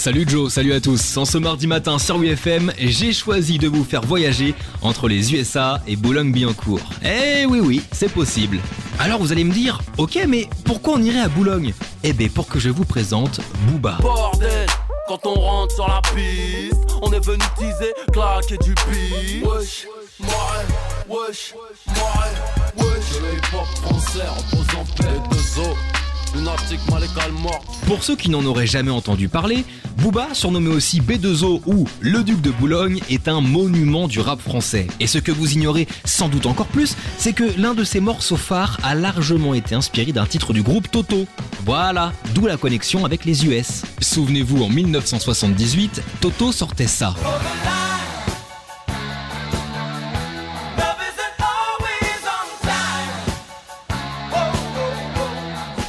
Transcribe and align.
Salut 0.00 0.24
Joe, 0.26 0.50
salut 0.50 0.72
à 0.72 0.80
tous. 0.80 1.18
En 1.18 1.26
ce 1.26 1.36
mardi 1.36 1.66
matin 1.66 1.98
sur 1.98 2.16
UFM, 2.22 2.72
j'ai 2.78 3.12
choisi 3.12 3.58
de 3.58 3.68
vous 3.68 3.84
faire 3.84 4.00
voyager 4.00 4.54
entre 4.80 5.08
les 5.08 5.34
USA 5.34 5.82
et 5.86 5.94
Boulogne-Billancourt. 5.94 6.80
Eh 7.04 7.44
oui 7.44 7.60
oui, 7.60 7.82
c'est 7.92 8.10
possible. 8.10 8.60
Alors 8.98 9.20
vous 9.20 9.30
allez 9.30 9.44
me 9.44 9.52
dire, 9.52 9.82
ok 9.98 10.24
mais 10.26 10.48
pourquoi 10.64 10.94
on 10.94 11.02
irait 11.02 11.20
à 11.20 11.28
Boulogne? 11.28 11.74
Eh 12.02 12.14
ben 12.14 12.30
pour 12.30 12.48
que 12.48 12.58
je 12.58 12.70
vous 12.70 12.86
présente 12.86 13.42
Booba. 13.68 13.98
Bordel, 14.00 14.66
quand 15.06 15.26
on 15.26 15.34
rentre 15.34 15.74
sur 15.74 15.86
la 15.86 16.00
piste, 16.14 16.96
on 17.02 17.12
est 17.12 17.22
venu 17.22 17.44
teaser, 17.58 17.92
claquer 18.10 18.56
du 18.56 18.70
beat. 18.70 19.44
Wesh, 19.44 19.86
wesh, 21.10 21.10
wesh. 21.10 21.54
Le 23.20 23.36
hip-hop 23.36 23.66
français 23.82 24.26
repose 24.26 24.66
en 24.78 24.84
paix. 25.02 25.29
Pour 27.86 28.04
ceux 28.04 28.16
qui 28.16 28.30
n'en 28.30 28.44
auraient 28.44 28.66
jamais 28.66 28.90
entendu 28.90 29.28
parler, 29.28 29.64
Booba, 29.98 30.28
surnommé 30.32 30.68
aussi 30.68 31.00
B2O 31.00 31.60
ou 31.66 31.86
le 32.00 32.22
Duc 32.22 32.40
de 32.40 32.50
Boulogne, 32.50 33.00
est 33.10 33.28
un 33.28 33.40
monument 33.40 34.08
du 34.08 34.20
rap 34.20 34.40
français. 34.40 34.86
Et 35.00 35.06
ce 35.06 35.18
que 35.18 35.32
vous 35.32 35.52
ignorez 35.52 35.86
sans 36.04 36.28
doute 36.28 36.46
encore 36.46 36.68
plus, 36.68 36.96
c'est 37.18 37.32
que 37.32 37.44
l'un 37.58 37.74
de 37.74 37.84
ses 37.84 38.00
morceaux 38.00 38.36
phares 38.36 38.78
a 38.82 38.94
largement 38.94 39.54
été 39.54 39.74
inspiré 39.74 40.12
d'un 40.12 40.26
titre 40.26 40.52
du 40.52 40.62
groupe 40.62 40.90
Toto. 40.90 41.26
Voilà, 41.64 42.12
d'où 42.34 42.46
la 42.46 42.56
connexion 42.56 43.04
avec 43.04 43.24
les 43.24 43.46
US. 43.46 43.82
Souvenez-vous, 44.00 44.62
en 44.62 44.68
1978, 44.68 46.02
Toto 46.20 46.52
sortait 46.52 46.86
ça. 46.86 47.14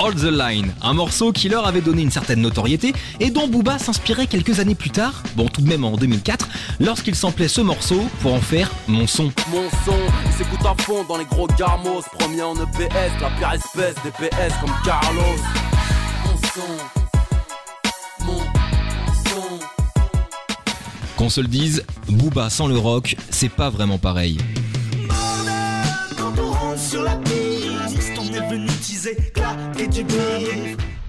Hold 0.04 0.18
the 0.18 0.32
Line, 0.32 0.74
un 0.82 0.94
morceau 0.94 1.32
qui 1.32 1.48
leur 1.48 1.68
avait 1.68 1.82
donné 1.82 2.02
une 2.02 2.10
certaine 2.10 2.42
notoriété 2.42 2.92
et 3.20 3.30
dont 3.30 3.48
Booba 3.48 3.78
s'inspirait 3.78 4.26
quelques 4.26 4.60
années 4.60 4.74
plus 4.74 4.90
tard, 4.90 5.22
bon 5.36 5.48
tout 5.48 5.62
de 5.62 5.70
même 5.70 5.84
en 5.84 5.96
2004, 5.96 6.50
lorsqu'il 6.80 7.14
samplait 7.14 7.48
ce 7.48 7.62
morceau 7.62 8.08
pour 8.22 8.34
en 8.34 8.42
faire 8.42 8.72
Mon 8.88 9.06
son. 9.06 9.32
Mon 9.52 9.70
son, 9.86 9.96
il 10.26 10.32
s'écoute 10.34 10.66
à 10.66 10.74
fond 10.82 11.04
dans 11.04 11.18
les 11.18 11.26
gros 11.26 11.46
garmos, 11.56 12.02
premier 12.18 12.42
en 12.42 12.56
EPS, 12.56 13.22
la 13.22 13.30
pire 13.30 13.54
espèce 13.54 13.94
des 14.04 14.10
PS 14.10 14.54
comme 14.60 14.74
Carlos. 14.84 15.22
Mon 16.26 16.38
son, 16.48 18.26
mon 18.26 18.40
son. 19.30 19.60
Qu'on 21.16 21.30
se 21.30 21.42
le 21.42 21.48
dise, 21.48 21.84
Booba 22.10 22.50
sans 22.50 22.66
le 22.66 22.78
rock, 22.80 23.16
c'est 23.30 23.50
pas 23.50 23.70
vraiment 23.70 24.00
pareil. 24.00 24.40
Venu 28.52 28.68
teaser, 28.68 29.16
claquer 29.34 29.88
du 29.88 30.04
beat. 30.04 31.01